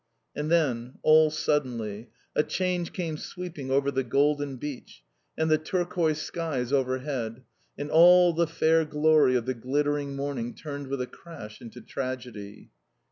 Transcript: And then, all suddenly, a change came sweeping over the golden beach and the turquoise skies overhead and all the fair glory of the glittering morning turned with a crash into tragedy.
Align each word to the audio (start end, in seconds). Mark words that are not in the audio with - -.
And 0.35 0.49
then, 0.49 0.97
all 1.03 1.29
suddenly, 1.29 2.09
a 2.35 2.41
change 2.41 2.91
came 2.91 3.17
sweeping 3.17 3.69
over 3.69 3.91
the 3.91 4.03
golden 4.03 4.55
beach 4.57 5.03
and 5.37 5.47
the 5.47 5.59
turquoise 5.59 6.19
skies 6.19 6.73
overhead 6.73 7.43
and 7.77 7.91
all 7.91 8.33
the 8.33 8.47
fair 8.47 8.83
glory 8.83 9.35
of 9.35 9.45
the 9.45 9.53
glittering 9.53 10.15
morning 10.15 10.55
turned 10.55 10.87
with 10.87 11.01
a 11.01 11.05
crash 11.05 11.61
into 11.61 11.81
tragedy. 11.81 12.71